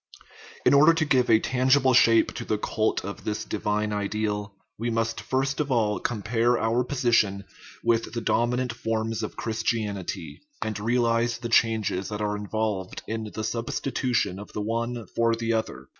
In 0.65 0.73
order 0.73 0.95
to 0.95 1.05
give 1.05 1.29
a 1.29 1.39
tangible 1.39 1.93
shape 1.93 2.33
to 2.33 2.43
the 2.43 2.57
cult 2.57 3.05
of 3.05 3.23
this 3.23 3.45
divine 3.45 3.93
ideal, 3.93 4.55
we 4.79 4.89
must 4.89 5.21
first 5.21 5.59
of 5.59 5.71
all 5.71 5.99
compare 5.99 6.57
our 6.57 6.83
position 6.83 7.43
with 7.83 8.11
the 8.13 8.21
dominant 8.21 8.73
forms 8.73 9.21
of 9.21 9.35
Christianity, 9.37 10.39
and 10.59 10.79
realize 10.79 11.37
the 11.37 11.49
changes 11.49 12.09
that 12.09 12.19
are 12.19 12.35
involved 12.35 13.03
in 13.07 13.29
the 13.35 13.43
substitution 13.43 14.39
of 14.39 14.51
the 14.53 14.61
one 14.61 15.05
for 15.13 15.35
the 15.35 15.53
other. 15.53 15.87